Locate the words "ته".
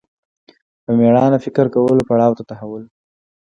2.37-2.43